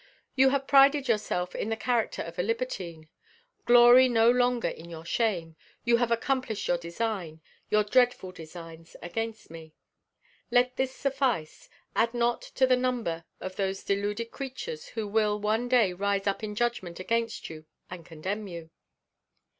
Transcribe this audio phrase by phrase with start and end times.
[0.33, 3.07] You have prided yourself in the character of a libertine.
[3.67, 5.55] Glory no longer in your shame.
[5.83, 7.39] You have accomplished your designs,
[7.69, 9.75] your dreadful designs, against me.
[10.49, 11.69] Let this suffice.
[11.95, 16.43] Add not to the number of those deluded creatures who will one day rise up
[16.43, 18.71] in judgment against you and condemn you."